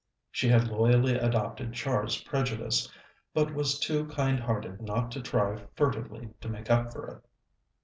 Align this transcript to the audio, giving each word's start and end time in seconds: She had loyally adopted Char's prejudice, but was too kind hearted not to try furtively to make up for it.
She 0.31 0.47
had 0.49 0.67
loyally 0.67 1.13
adopted 1.13 1.73
Char's 1.73 2.23
prejudice, 2.23 2.91
but 3.35 3.53
was 3.53 3.77
too 3.77 4.07
kind 4.07 4.39
hearted 4.39 4.81
not 4.81 5.11
to 5.11 5.21
try 5.21 5.61
furtively 5.75 6.29
to 6.41 6.49
make 6.49 6.71
up 6.71 6.91
for 6.91 7.07
it. 7.07 7.23